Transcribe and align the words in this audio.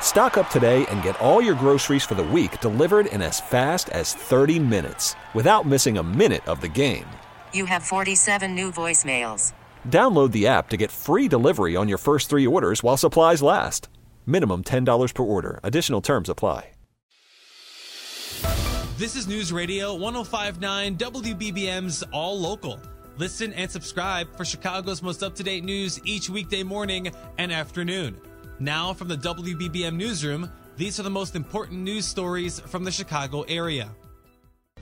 Stock 0.00 0.36
up 0.38 0.50
today 0.50 0.84
and 0.86 1.02
get 1.02 1.20
all 1.20 1.40
your 1.40 1.54
groceries 1.54 2.02
for 2.02 2.16
the 2.16 2.24
week 2.24 2.60
delivered 2.60 3.06
in 3.06 3.22
as 3.22 3.40
fast 3.40 3.88
as 3.90 4.14
30 4.14 4.58
minutes 4.58 5.14
without 5.34 5.66
missing 5.66 5.98
a 5.98 6.02
minute 6.02 6.44
of 6.48 6.60
the 6.60 6.68
game. 6.68 7.04
You 7.52 7.66
have 7.66 7.84
47 7.84 8.54
new 8.54 8.72
voicemails. 8.72 9.52
Download 9.86 10.32
the 10.32 10.46
app 10.48 10.70
to 10.70 10.76
get 10.76 10.90
free 10.90 11.28
delivery 11.28 11.76
on 11.76 11.88
your 11.88 11.98
first 11.98 12.28
three 12.30 12.46
orders 12.46 12.82
while 12.82 12.96
supplies 12.96 13.42
last. 13.42 13.88
Minimum 14.26 14.64
$10 14.64 15.14
per 15.14 15.22
order. 15.22 15.60
Additional 15.62 16.00
terms 16.00 16.28
apply. 16.28 16.70
This 18.98 19.14
is 19.14 19.28
News 19.28 19.52
Radio 19.52 19.94
1059 19.94 20.96
WBBM's 20.96 22.02
All 22.12 22.36
Local. 22.36 22.80
Listen 23.16 23.52
and 23.52 23.70
subscribe 23.70 24.36
for 24.36 24.44
Chicago's 24.44 25.04
most 25.04 25.22
up 25.22 25.36
to 25.36 25.44
date 25.44 25.62
news 25.62 26.00
each 26.04 26.28
weekday 26.28 26.64
morning 26.64 27.12
and 27.38 27.52
afternoon. 27.52 28.20
Now, 28.60 28.92
from 28.92 29.06
the 29.06 29.16
WBBM 29.16 29.94
Newsroom, 29.94 30.50
these 30.76 30.98
are 30.98 31.04
the 31.04 31.10
most 31.10 31.36
important 31.36 31.80
news 31.80 32.04
stories 32.04 32.58
from 32.58 32.82
the 32.82 32.90
Chicago 32.90 33.42
area. 33.42 33.88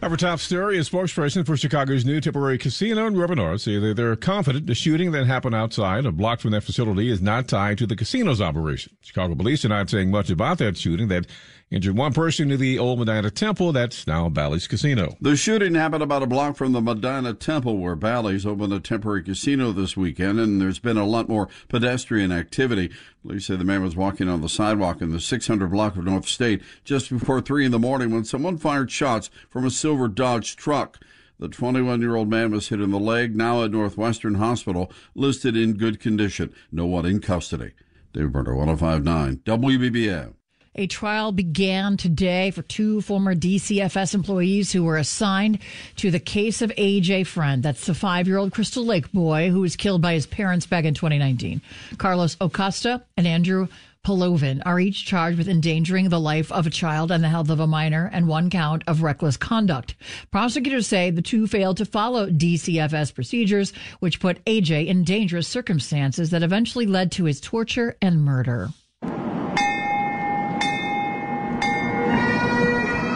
Our 0.03 0.17
top 0.17 0.41
story 0.41 0.77
is 0.77 0.91
spokesperson 0.91 1.47
for 1.47 1.57
Chicago's 1.57 2.05
new 2.05 2.21
temporary 2.21 2.59
casino 2.59 3.07
in 3.07 3.17
River 3.17 3.35
North 3.35 3.63
say 3.63 3.93
they're 3.95 4.15
confident 4.15 4.67
the 4.67 4.75
shooting 4.75 5.11
that 5.13 5.27
happened 5.27 5.55
outside 5.55 6.05
a 6.05 6.13
block 6.13 6.41
from 6.41 6.51
that 6.51 6.65
facility 6.65 7.09
is 7.09 7.23
not 7.23 7.49
tied 7.49 7.79
to 7.79 7.87
the 7.87 7.97
casino's 7.97 8.41
operation. 8.41 8.95
Chicago 9.01 9.35
police 9.35 9.65
are 9.65 9.71
not 9.71 9.89
saying 9.89 10.11
much 10.11 10.29
about 10.29 10.59
that 10.59 10.77
shooting 10.77 11.09
that 11.09 11.27
injured 11.71 11.97
one 11.97 12.13
person 12.13 12.49
near 12.49 12.57
the 12.57 12.79
old 12.79 12.99
Medinah 13.01 13.31
Temple 13.31 13.73
that's 13.73 14.07
now 14.07 14.29
Bally's 14.29 14.69
Casino. 14.69 15.17
The 15.21 15.35
shooting 15.35 15.75
happened 15.75 16.03
about 16.03 16.23
a 16.23 16.27
block 16.27 16.57
from 16.57 16.73
the 16.73 16.81
Medinah 16.81 17.35
Temple 17.35 17.79
where 17.79 17.97
Bally's 17.97 18.47
opened 18.47 18.73
a 18.73 18.79
temporary 18.79 19.23
casino 19.25 19.73
this 19.73 19.97
weekend 19.97 20.39
and 20.39 20.61
there's 20.61 20.79
been 20.79 20.99
a 20.99 21.07
lot 21.07 21.29
more 21.29 21.49
pedestrian 21.69 22.31
activity. 22.31 22.93
Police 23.23 23.47
say 23.47 23.57
the 23.57 23.65
man 23.65 23.83
was 23.83 23.97
walking 23.97 24.29
on 24.29 24.41
the 24.41 24.49
sidewalk 24.49 25.01
in 25.01 25.11
the 25.11 25.19
600 25.19 25.69
block 25.69 25.97
of 25.97 26.05
North 26.05 26.29
State 26.29 26.63
just 26.85 27.11
before 27.11 27.41
3 27.41 27.65
in 27.65 27.73
the 27.73 27.79
morning 27.79 28.11
when 28.13 28.25
someone 28.25 28.59
fired 28.59 28.93
shots 28.93 29.31
from 29.49 29.65
a 29.65 29.71
silver 29.87 30.09
Dodge 30.09 30.57
truck. 30.57 30.99
The 31.39 31.47
21 31.47 32.01
year 32.01 32.17
old 32.17 32.29
man 32.29 32.51
was 32.51 32.71
hit 32.71 32.81
in 32.81 32.91
the 32.91 32.99
leg, 32.99 33.37
now 33.37 33.63
at 33.63 33.71
Northwestern 33.71 34.35
Hospital, 34.35 34.91
listed 35.15 35.57
in 35.57 35.75
good 35.75 36.01
condition. 36.01 36.53
No 36.73 36.87
one 36.87 37.07
in 37.07 37.21
custody. 37.21 37.71
Dave 38.13 38.33
Berner, 38.33 38.57
1059, 38.57 39.43
WBBM. 39.45 40.35
A 40.75 40.89
trial 40.89 41.31
began 41.31 41.97
today 41.97 42.51
for 42.51 42.63
two 42.63 43.01
former 43.01 43.37
DCFS 43.37 44.13
employees 44.13 44.73
who 44.73 44.83
were 44.83 44.97
assigned 44.97 45.61
to 45.95 46.11
the 46.11 46.19
case 46.19 46.63
of 46.63 46.71
AJ 46.71 47.29
Freund. 47.29 47.63
That's 47.63 47.87
the 47.87 47.95
five 47.95 48.27
year 48.27 48.39
old 48.39 48.53
Crystal 48.53 48.85
Lake 48.85 49.13
boy 49.13 49.51
who 49.51 49.61
was 49.61 49.77
killed 49.77 50.03
by 50.03 50.15
his 50.15 50.27
parents 50.27 50.67
back 50.67 50.85
in 50.85 50.95
2019. 50.95 51.63
Carlos 51.97 52.37
Acosta 52.41 53.05
and 53.17 53.25
Andrew 53.25 53.69
Polovin 54.07 54.63
are 54.65 54.79
each 54.79 55.05
charged 55.05 55.37
with 55.37 55.49
endangering 55.49 56.11
the 56.11 56.21
life 56.21 56.53
of 56.53 56.65
a 56.65 56.71
child 56.71 57.11
and 57.11 57.25
the 57.25 57.29
health 57.29 57.51
of 57.51 57.59
a 57.59 57.67
minor 57.67 58.09
and 58.13 58.29
one 58.29 58.49
count 58.51 58.85
of 58.87 59.03
reckless 59.03 59.37
conduct. 59.37 59.97
Prosecutors 60.31 60.87
say 60.87 61.11
the 61.11 61.21
two 61.21 61.49
failed 61.49 61.77
to 61.79 61.85
follow 61.85 62.31
DCFS 62.31 63.13
procedures, 63.13 63.73
which 63.99 64.21
put 64.21 64.45
AJ 64.45 64.87
in 64.87 65.03
dangerous 65.03 65.49
circumstances 65.49 66.31
that 66.31 66.45
eventually 66.45 66.87
led 66.87 67.11
to 67.11 67.25
his 67.25 67.41
torture 67.41 67.97
and 68.01 68.25
murder. 68.25 68.69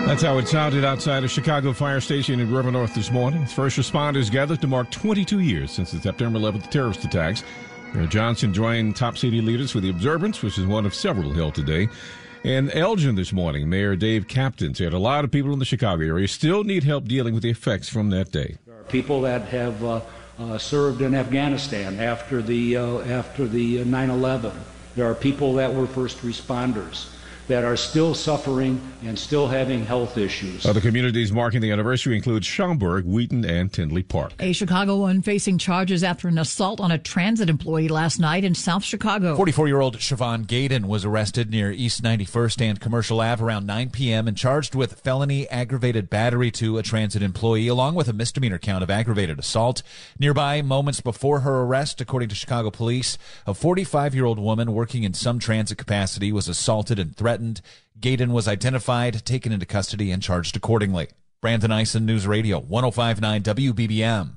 That's 0.09 0.22
how 0.22 0.39
it 0.39 0.49
sounded 0.49 0.84
outside 0.84 1.22
a 1.22 1.28
Chicago 1.28 1.72
fire 1.72 2.01
station 2.01 2.41
in 2.41 2.53
River 2.53 2.72
North 2.72 2.97
this 2.97 3.12
morning. 3.12 3.47
First 3.47 3.78
responders 3.78 4.28
gathered 4.28 4.61
to 4.61 4.67
mark 4.67 4.91
22 4.91 5.39
years 5.39 5.71
since 5.71 5.93
the 5.93 6.01
September 6.01 6.41
11th 6.41 6.69
terrorist 6.69 7.05
attacks. 7.05 7.45
Mayor 7.95 8.06
Johnson 8.06 8.55
joined 8.55 8.95
top 8.95 9.19
city 9.19 9.41
leaders 9.41 9.73
for 9.73 9.81
the 9.81 9.91
observance, 9.91 10.43
which 10.43 10.59
is 10.59 10.67
one 10.67 10.87
of 10.87 10.95
several 10.95 11.33
held 11.33 11.55
today. 11.55 11.89
In 12.45 12.71
Elgin 12.71 13.17
this 13.17 13.33
morning, 13.33 13.69
Mayor 13.69 13.97
Dave 13.97 14.27
Kaptain 14.27 14.77
said 14.77 14.93
a 14.93 14.99
lot 14.99 15.25
of 15.25 15.31
people 15.31 15.53
in 15.53 15.59
the 15.59 15.65
Chicago 15.65 16.05
area 16.05 16.28
still 16.28 16.65
need 16.65 16.84
help 16.84 17.06
dealing 17.06 17.34
with 17.34 17.43
the 17.43 17.51
effects 17.51 17.89
from 17.89 18.11
that 18.11 18.31
day. 18.31 18.56
There 18.67 18.78
are 18.78 18.84
people 18.84 19.21
that 19.23 19.43
have 19.49 19.84
uh, 19.84 20.01
uh, 20.39 20.56
served 20.56 21.03
in 21.03 21.15
Afghanistan 21.15 22.01
after 22.01 22.41
the 22.41 22.77
uh, 22.77 23.01
after 23.01 23.47
the 23.47 23.78
9/11. 23.78 24.55
There 24.97 25.11
are 25.11 25.15
people 25.15 25.55
that 25.55 25.75
were 25.75 25.87
first 25.87 26.19
responders 26.19 27.11
that 27.50 27.65
are 27.65 27.77
still 27.77 28.15
suffering 28.15 28.81
and 29.05 29.19
still 29.19 29.49
having 29.49 29.84
health 29.84 30.16
issues. 30.16 30.65
Other 30.65 30.81
communities 30.81 31.33
marking 31.33 31.61
the 31.61 31.72
anniversary 31.72 32.15
include 32.15 32.44
Schaumburg, 32.44 33.05
Wheaton, 33.05 33.44
and 33.44 33.72
Tinley 33.72 34.05
Park. 34.05 34.33
A 34.38 34.53
Chicago 34.53 34.99
woman 34.99 35.21
facing 35.21 35.59
charges 35.59 36.05
after 36.05 36.28
an 36.28 36.39
assault 36.39 36.81
on 36.81 36.93
a 36.93 36.99
transit 36.99 37.50
employee 37.50 37.89
last 37.89 38.21
night 38.21 38.44
in 38.44 38.55
South 38.55 38.84
Chicago. 38.84 39.34
44 39.34 39.66
year 39.66 39.81
old 39.81 39.99
Siobhan 39.99 40.47
Gaden 40.47 40.84
was 40.84 41.05
arrested 41.05 41.50
near 41.50 41.72
East 41.72 42.03
91st 42.03 42.60
and 42.62 42.81
Commercial 42.81 43.21
Ave 43.21 43.43
around 43.43 43.66
9 43.66 43.91
p.m. 43.91 44.28
and 44.28 44.37
charged 44.37 44.77
with 44.77 45.00
felony 45.00 45.49
aggravated 45.49 46.09
battery 46.09 46.53
to 46.53 46.78
a 46.78 46.84
transit 46.84 47.22
employee, 47.22 47.66
along 47.66 47.97
with 47.97 48.09
a 48.09 48.12
misdemeanor 48.12 48.59
count 48.59 48.84
of 48.84 48.91
aggravated 48.91 49.41
assault. 49.41 49.83
Nearby, 50.21 50.62
moments 50.62 51.00
before 51.00 51.41
her 51.41 51.62
arrest, 51.62 52.00
according 52.00 52.28
to 52.28 52.34
Chicago 52.37 52.71
police, 52.71 53.19
a 53.44 53.55
45 53.55 54.15
year 54.15 54.25
old 54.25 54.39
woman 54.39 54.72
working 54.72 55.03
in 55.03 55.15
some 55.15 55.41
transit 55.41 55.77
capacity 55.77 56.31
was 56.31 56.49
assaulted 56.49 57.00
and 57.00 57.16
threatened 57.16 57.40
threatened. 57.41 57.62
Gaden 57.99 58.33
was 58.33 58.47
identified, 58.47 59.25
taken 59.25 59.53
into 59.53 59.67
custody, 59.67 60.11
and 60.11 60.23
charged 60.23 60.56
accordingly. 60.56 61.09
Brandon 61.41 61.73
Eisen, 61.73 62.05
News 62.05 62.27
Radio, 62.27 62.61
1059 62.61 63.43
WBBM. 63.43 64.34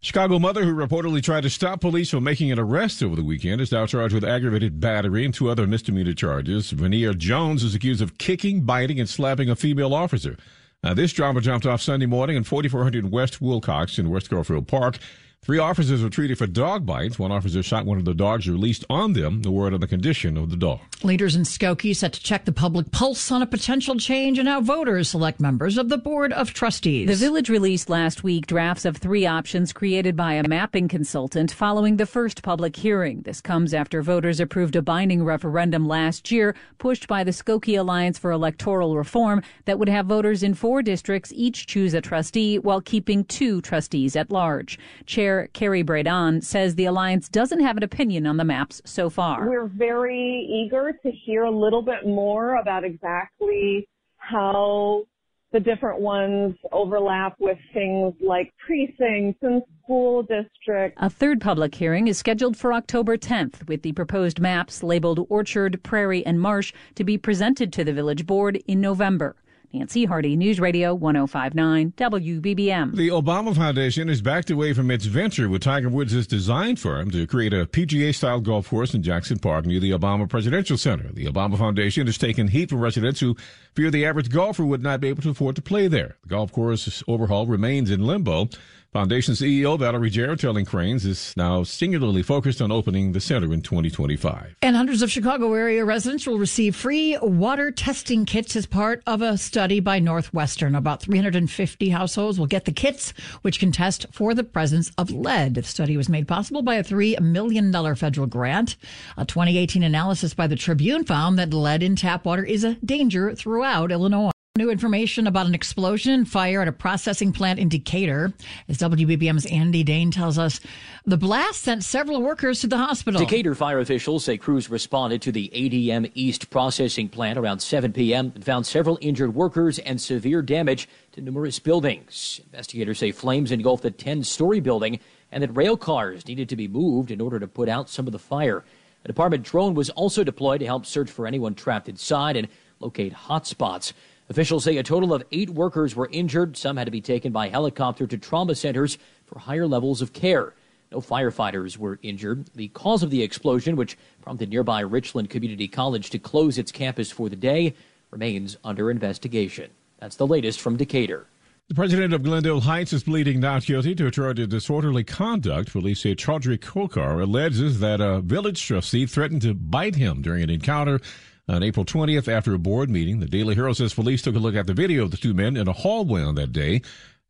Chicago 0.00 0.38
mother 0.38 0.64
who 0.64 0.74
reportedly 0.74 1.22
tried 1.22 1.42
to 1.42 1.50
stop 1.50 1.80
police 1.80 2.10
from 2.10 2.24
making 2.24 2.52
an 2.52 2.58
arrest 2.58 3.02
over 3.02 3.16
the 3.16 3.24
weekend 3.24 3.62
is 3.62 3.72
now 3.72 3.86
charged 3.86 4.14
with 4.14 4.22
aggravated 4.22 4.78
battery 4.78 5.24
and 5.24 5.32
two 5.32 5.48
other 5.48 5.66
misdemeanor 5.66 6.12
charges. 6.12 6.70
Vania 6.72 7.14
Jones 7.14 7.64
is 7.64 7.74
accused 7.74 8.02
of 8.02 8.18
kicking, 8.18 8.60
biting, 8.66 9.00
and 9.00 9.08
slapping 9.08 9.48
a 9.48 9.56
female 9.56 9.94
officer. 9.94 10.36
Now, 10.82 10.92
this 10.92 11.14
drama 11.14 11.40
jumped 11.40 11.64
off 11.64 11.80
Sunday 11.80 12.04
morning 12.04 12.36
in 12.36 12.44
4400 12.44 13.10
West 13.10 13.40
Wilcox 13.40 13.98
in 13.98 14.10
West 14.10 14.28
Garfield 14.28 14.68
Park. 14.68 14.98
Three 15.44 15.58
officers 15.58 16.02
were 16.02 16.08
treated 16.08 16.38
for 16.38 16.46
dog 16.46 16.86
bites. 16.86 17.18
One 17.18 17.30
officer 17.30 17.62
shot 17.62 17.84
one 17.84 17.98
of 17.98 18.06
the 18.06 18.14
dogs 18.14 18.48
released 18.48 18.82
on 18.88 19.12
them. 19.12 19.42
The 19.42 19.50
word 19.50 19.74
on 19.74 19.80
the 19.80 19.86
condition 19.86 20.38
of 20.38 20.48
the 20.48 20.56
dog. 20.56 20.80
Leaders 21.02 21.36
in 21.36 21.42
Skokie 21.42 21.94
set 21.94 22.14
to 22.14 22.22
check 22.22 22.46
the 22.46 22.52
public 22.52 22.90
pulse 22.92 23.30
on 23.30 23.42
a 23.42 23.46
potential 23.46 23.96
change 23.96 24.38
in 24.38 24.46
how 24.46 24.62
voters 24.62 25.10
select 25.10 25.40
members 25.40 25.76
of 25.76 25.90
the 25.90 25.98
Board 25.98 26.32
of 26.32 26.54
Trustees. 26.54 27.08
The 27.08 27.14
village 27.14 27.50
released 27.50 27.90
last 27.90 28.24
week 28.24 28.46
drafts 28.46 28.86
of 28.86 28.96
three 28.96 29.26
options 29.26 29.74
created 29.74 30.16
by 30.16 30.32
a 30.32 30.48
mapping 30.48 30.88
consultant 30.88 31.52
following 31.52 31.98
the 31.98 32.06
first 32.06 32.42
public 32.42 32.74
hearing. 32.74 33.20
This 33.20 33.42
comes 33.42 33.74
after 33.74 34.00
voters 34.00 34.40
approved 34.40 34.76
a 34.76 34.80
binding 34.80 35.24
referendum 35.24 35.86
last 35.86 36.30
year 36.30 36.56
pushed 36.78 37.06
by 37.06 37.22
the 37.22 37.32
Skokie 37.32 37.78
Alliance 37.78 38.18
for 38.18 38.30
Electoral 38.30 38.96
Reform 38.96 39.42
that 39.66 39.78
would 39.78 39.90
have 39.90 40.06
voters 40.06 40.42
in 40.42 40.54
four 40.54 40.80
districts 40.80 41.34
each 41.36 41.66
choose 41.66 41.92
a 41.92 42.00
trustee 42.00 42.58
while 42.58 42.80
keeping 42.80 43.24
two 43.24 43.60
trustees 43.60 44.16
at 44.16 44.30
large. 44.30 44.78
Chair 45.04 45.33
Chair 45.34 45.48
Carrie 45.52 45.84
Bradan 45.84 46.44
says 46.44 46.76
the 46.76 46.84
alliance 46.84 47.28
doesn't 47.28 47.60
have 47.60 47.76
an 47.76 47.82
opinion 47.82 48.26
on 48.26 48.36
the 48.36 48.44
maps 48.44 48.80
so 48.84 49.10
far. 49.10 49.48
We're 49.48 49.66
very 49.66 50.46
eager 50.48 50.92
to 51.02 51.10
hear 51.10 51.42
a 51.44 51.50
little 51.50 51.82
bit 51.82 52.06
more 52.06 52.56
about 52.56 52.84
exactly 52.84 53.88
how 54.18 55.04
the 55.52 55.60
different 55.60 56.00
ones 56.00 56.54
overlap 56.72 57.34
with 57.38 57.58
things 57.72 58.14
like 58.20 58.52
precincts 58.64 59.38
and 59.42 59.62
school 59.82 60.22
districts. 60.22 60.98
A 61.00 61.10
third 61.10 61.40
public 61.40 61.74
hearing 61.74 62.08
is 62.08 62.18
scheduled 62.18 62.56
for 62.56 62.72
October 62.72 63.16
10th, 63.16 63.66
with 63.68 63.82
the 63.82 63.92
proposed 63.92 64.40
maps 64.40 64.82
labeled 64.82 65.26
Orchard, 65.28 65.82
Prairie, 65.82 66.24
and 66.26 66.40
Marsh 66.40 66.72
to 66.94 67.04
be 67.04 67.18
presented 67.18 67.72
to 67.72 67.84
the 67.84 67.92
village 67.92 68.26
board 68.26 68.62
in 68.66 68.80
November. 68.80 69.36
Nancy 69.74 70.04
Harty, 70.04 70.36
News 70.36 70.60
Radio 70.60 70.94
1059 70.94 71.94
WBBM. 71.96 72.94
The 72.94 73.08
Obama 73.08 73.56
Foundation 73.56 74.06
has 74.06 74.22
backed 74.22 74.48
away 74.50 74.72
from 74.72 74.88
its 74.88 75.04
venture 75.06 75.48
with 75.48 75.62
Tiger 75.62 75.88
Woods' 75.88 76.28
design 76.28 76.76
firm 76.76 77.10
to 77.10 77.26
create 77.26 77.52
a 77.52 77.66
PGA 77.66 78.14
style 78.14 78.38
golf 78.38 78.68
course 78.68 78.94
in 78.94 79.02
Jackson 79.02 79.36
Park 79.36 79.66
near 79.66 79.80
the 79.80 79.90
Obama 79.90 80.28
Presidential 80.28 80.78
Center. 80.78 81.10
The 81.12 81.26
Obama 81.26 81.58
Foundation 81.58 82.06
has 82.06 82.16
taken 82.16 82.46
heat 82.46 82.70
from 82.70 82.78
residents 82.78 83.18
who 83.18 83.34
fear 83.74 83.90
the 83.90 84.06
average 84.06 84.30
golfer 84.30 84.64
would 84.64 84.82
not 84.82 85.00
be 85.00 85.08
able 85.08 85.22
to 85.22 85.30
afford 85.30 85.56
to 85.56 85.62
play 85.62 85.88
there. 85.88 86.18
The 86.22 86.28
golf 86.28 86.52
course 86.52 87.02
overhaul 87.08 87.46
remains 87.46 87.90
in 87.90 88.06
limbo. 88.06 88.50
Foundation 88.94 89.34
CEO 89.34 89.76
Valerie 89.76 90.08
Jarrett 90.08 90.38
telling 90.38 90.64
Crain's 90.64 91.04
is 91.04 91.34
now 91.36 91.64
singularly 91.64 92.22
focused 92.22 92.62
on 92.62 92.70
opening 92.70 93.10
the 93.10 93.18
center 93.18 93.52
in 93.52 93.60
2025. 93.60 94.54
And 94.62 94.76
hundreds 94.76 95.02
of 95.02 95.10
Chicago 95.10 95.52
area 95.52 95.84
residents 95.84 96.28
will 96.28 96.38
receive 96.38 96.76
free 96.76 97.18
water 97.20 97.72
testing 97.72 98.24
kits 98.24 98.54
as 98.54 98.66
part 98.66 99.02
of 99.04 99.20
a 99.20 99.36
study 99.36 99.80
by 99.80 99.98
Northwestern. 99.98 100.76
About 100.76 101.02
350 101.02 101.88
households 101.88 102.38
will 102.38 102.46
get 102.46 102.66
the 102.66 102.72
kits, 102.72 103.12
which 103.42 103.58
can 103.58 103.72
test 103.72 104.06
for 104.12 104.32
the 104.32 104.44
presence 104.44 104.92
of 104.96 105.10
lead. 105.10 105.56
The 105.56 105.64
study 105.64 105.96
was 105.96 106.08
made 106.08 106.28
possible 106.28 106.62
by 106.62 106.76
a 106.76 106.84
$3 106.84 107.18
million 107.18 107.72
federal 107.96 108.28
grant. 108.28 108.76
A 109.16 109.24
2018 109.24 109.82
analysis 109.82 110.34
by 110.34 110.46
the 110.46 110.54
Tribune 110.54 111.02
found 111.02 111.36
that 111.40 111.52
lead 111.52 111.82
in 111.82 111.96
tap 111.96 112.24
water 112.24 112.44
is 112.44 112.62
a 112.62 112.74
danger 112.74 113.34
throughout 113.34 113.90
Illinois. 113.90 114.33
New 114.56 114.70
information 114.70 115.26
about 115.26 115.46
an 115.46 115.54
explosion 115.56 116.24
fire 116.24 116.62
at 116.62 116.68
a 116.68 116.72
processing 116.72 117.32
plant 117.32 117.58
in 117.58 117.68
Decatur. 117.68 118.32
As 118.68 118.78
WBBM's 118.78 119.46
Andy 119.46 119.82
Dahn 119.82 120.12
tells 120.12 120.38
us, 120.38 120.60
the 121.04 121.16
blast 121.16 121.62
sent 121.62 121.82
several 121.82 122.22
workers 122.22 122.60
to 122.60 122.68
the 122.68 122.76
hospital. 122.76 123.18
Decatur 123.18 123.56
fire 123.56 123.80
officials 123.80 124.24
say 124.24 124.38
crews 124.38 124.70
responded 124.70 125.22
to 125.22 125.32
the 125.32 125.50
ADM 125.52 126.08
East 126.14 126.50
processing 126.50 127.08
plant 127.08 127.36
around 127.36 127.58
7 127.58 127.92
p.m. 127.92 128.30
and 128.32 128.44
found 128.44 128.64
several 128.64 128.96
injured 129.00 129.34
workers 129.34 129.80
and 129.80 130.00
severe 130.00 130.40
damage 130.40 130.88
to 131.10 131.20
numerous 131.20 131.58
buildings. 131.58 132.40
Investigators 132.44 133.00
say 133.00 133.10
flames 133.10 133.50
engulfed 133.50 133.84
a 133.84 133.90
10 133.90 134.22
story 134.22 134.60
building 134.60 135.00
and 135.32 135.42
that 135.42 135.50
rail 135.56 135.76
cars 135.76 136.28
needed 136.28 136.48
to 136.50 136.54
be 136.54 136.68
moved 136.68 137.10
in 137.10 137.20
order 137.20 137.40
to 137.40 137.48
put 137.48 137.68
out 137.68 137.90
some 137.90 138.06
of 138.06 138.12
the 138.12 138.20
fire. 138.20 138.62
A 139.04 139.08
department 139.08 139.42
drone 139.42 139.74
was 139.74 139.90
also 139.90 140.22
deployed 140.22 140.60
to 140.60 140.66
help 140.66 140.86
search 140.86 141.10
for 141.10 141.26
anyone 141.26 141.56
trapped 141.56 141.88
inside 141.88 142.36
and 142.36 142.46
locate 142.78 143.12
hot 143.12 143.48
spots. 143.48 143.92
Officials 144.30 144.64
say 144.64 144.78
a 144.78 144.82
total 144.82 145.12
of 145.12 145.22
eight 145.32 145.50
workers 145.50 145.94
were 145.94 146.08
injured. 146.10 146.56
Some 146.56 146.78
had 146.78 146.86
to 146.86 146.90
be 146.90 147.02
taken 147.02 147.30
by 147.30 147.48
helicopter 147.48 148.06
to 148.06 148.16
trauma 148.16 148.54
centers 148.54 148.96
for 149.26 149.38
higher 149.38 149.66
levels 149.66 150.00
of 150.00 150.12
care. 150.12 150.54
No 150.90 151.00
firefighters 151.00 151.76
were 151.76 151.98
injured. 152.02 152.46
The 152.54 152.68
cause 152.68 153.02
of 153.02 153.10
the 153.10 153.22
explosion, 153.22 153.76
which 153.76 153.98
prompted 154.22 154.48
nearby 154.48 154.80
Richland 154.80 155.28
Community 155.28 155.68
College 155.68 156.08
to 156.10 156.18
close 156.18 156.56
its 156.56 156.72
campus 156.72 157.10
for 157.10 157.28
the 157.28 157.36
day, 157.36 157.74
remains 158.10 158.56
under 158.64 158.90
investigation. 158.90 159.70
That's 159.98 160.16
the 160.16 160.26
latest 160.26 160.60
from 160.60 160.76
Decatur. 160.76 161.26
The 161.68 161.74
president 161.74 162.12
of 162.12 162.22
Glendale 162.22 162.60
Heights 162.60 162.92
is 162.92 163.04
pleading 163.04 163.40
not 163.40 163.64
guilty 163.64 163.94
to 163.94 164.06
a 164.06 164.10
charge 164.10 164.38
of 164.38 164.50
disorderly 164.50 165.02
conduct. 165.02 165.72
Police 165.72 166.02
say 166.02 166.14
Chodri 166.14 166.58
Khokhar 166.58 167.22
alleges 167.22 167.80
that 167.80 168.00
a 168.00 168.20
village 168.20 168.62
trustee 168.64 169.06
threatened 169.06 169.42
to 169.42 169.54
bite 169.54 169.96
him 169.96 170.20
during 170.20 170.42
an 170.42 170.50
encounter 170.50 171.00
on 171.48 171.62
April 171.62 171.84
20th, 171.84 172.28
after 172.28 172.54
a 172.54 172.58
board 172.58 172.88
meeting, 172.88 173.20
the 173.20 173.26
Daily 173.26 173.54
Herald 173.54 173.76
says 173.76 173.92
police 173.92 174.22
took 174.22 174.34
a 174.34 174.38
look 174.38 174.54
at 174.54 174.66
the 174.66 174.74
video 174.74 175.04
of 175.04 175.10
the 175.10 175.16
two 175.16 175.34
men 175.34 175.56
in 175.56 175.68
a 175.68 175.72
hallway 175.72 176.22
on 176.22 176.34
that 176.36 176.52
day 176.52 176.80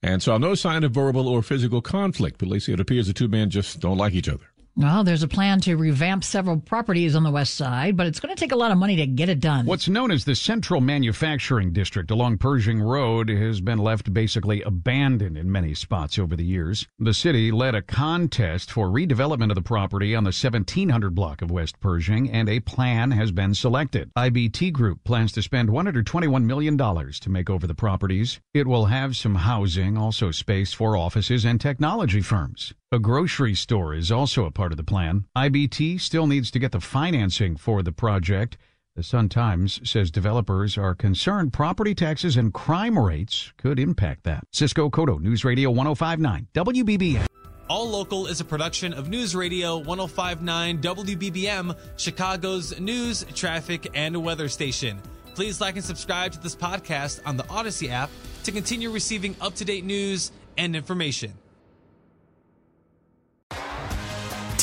and 0.03 0.23
saw 0.23 0.39
no 0.39 0.55
sign 0.55 0.85
of 0.85 0.93
verbal 0.93 1.27
or 1.27 1.43
physical 1.43 1.81
conflict. 1.81 2.39
Police 2.39 2.67
say 2.67 2.75
it 2.75 2.81
appears 2.81 3.07
the 3.07 3.13
two 3.13 3.29
men 3.29 3.51
just 3.51 3.81
don't 3.81 3.99
like 3.99 4.15
each 4.15 4.29
other. 4.29 4.45
Well, 4.77 5.05
there's 5.05 5.23
a 5.23 5.29
plan 5.29 5.61
to 5.61 5.77
revamp 5.77 6.25
several 6.25 6.59
properties 6.59 7.15
on 7.15 7.23
the 7.23 7.31
west 7.31 7.55
side, 7.55 7.97
but 7.97 8.09
it's 8.09 8.19
going 8.19 8.35
to 8.35 8.41
take 8.41 8.51
a 8.51 8.57
lot 8.57 8.73
of 8.73 8.77
money 8.79 8.97
to 8.97 9.07
get 9.07 9.29
it 9.29 9.39
done. 9.39 9.67
What's 9.67 9.89
known 9.89 10.11
as 10.11 10.25
the 10.25 10.35
Central 10.35 10.81
Manufacturing 10.81 11.73
District 11.73 12.11
along 12.11 12.39
Pershing 12.39 12.83
Road 12.83 13.29
has 13.29 13.61
been 13.61 13.79
left 13.79 14.13
basically 14.13 14.63
abandoned 14.63 15.39
in 15.39 15.53
many 15.53 15.75
spots 15.75 16.19
over 16.19 16.35
the 16.35 16.45
years. 16.45 16.89
The 16.99 17.15
city 17.15 17.53
led 17.53 17.77
a 17.77 17.83
contest 17.83 18.73
for 18.73 18.89
redevelopment 18.89 19.51
of 19.51 19.55
the 19.55 19.63
property 19.63 20.13
on 20.13 20.25
the 20.25 20.29
1700 20.29 21.15
block 21.15 21.41
of 21.41 21.53
West 21.53 21.79
Pershing, 21.79 22.29
and 22.29 22.49
a 22.49 22.59
plan 22.59 23.13
has 23.13 23.31
been 23.31 23.55
selected. 23.55 24.11
IBT 24.19 24.73
Group 24.73 25.05
plans 25.05 25.31
to 25.33 25.43
spend 25.43 25.69
$121 25.69 26.43
million 26.43 26.77
to 26.77 27.31
make 27.31 27.49
over 27.49 27.69
the 27.69 27.75
properties. 27.77 28.41
It 28.53 28.67
will 28.67 28.87
have 28.87 29.15
some 29.15 29.37
housing, 29.37 29.97
also 29.97 30.33
space 30.33 30.73
for 30.73 30.97
offices 30.97 31.45
and 31.45 31.61
technology 31.61 32.23
firms. 32.23 32.75
A 32.95 33.01
grocery 33.01 33.57
store 33.57 33.93
is 33.93 34.13
also 34.13 34.45
a 34.45 34.53
part 34.53 34.71
of 34.71 34.77
the 34.77 34.85
plan. 34.85 35.25
IBT 35.37 36.01
still 36.01 36.29
needs 36.29 36.49
to 36.53 36.61
get 36.61 36.71
the 36.71 36.81
financing 36.81 37.57
for 37.57 37.83
the 37.83 37.91
project. 37.91 38.57
The 38.95 39.03
Sun 39.03 39.31
Times 39.31 39.81
says 39.83 40.13
developers 40.13 40.79
are 40.79 40.95
concerned 40.95 41.53
property 41.53 41.93
taxes 41.93 42.37
and 42.37 42.55
crime 42.55 42.97
rates 42.97 43.53
could 43.57 43.81
impact 43.81 44.23
that. 44.23 44.45
Cisco 44.53 44.91
Cotto, 44.91 45.21
News 45.21 45.45
Radio 45.45 45.73
1059, 45.73 46.47
WBBM. 46.55 47.27
All 47.69 47.91
Local 47.91 48.29
is 48.29 48.41
a 48.41 48.45
production 48.45 48.93
of 48.93 49.09
News 49.09 49.35
Radio 49.35 49.77
1059 49.79 50.79
WBBM, 50.81 51.77
Chicago's 51.97 52.79
news, 52.79 53.27
traffic, 53.35 53.91
and 53.95 54.23
weather 54.23 54.49
station. 54.49 55.03
Please 55.35 55.61
like 55.61 55.75
and 55.75 55.85
subscribe 55.85 56.31
to 56.31 56.39
this 56.39 56.55
podcast 56.55 57.19
on 57.27 57.37
the 57.37 57.43
Audacy 57.45 57.91
app 57.91 58.11
to 58.45 58.53
continue 58.53 58.93
receiving 58.93 59.35
up 59.41 59.57
to 59.57 59.65
date 59.65 59.85
news 59.85 60.31
and 60.57 60.77
information. 60.77 61.33